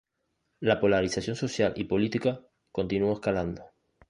[0.61, 3.61] La polarización social y política continuó escalando.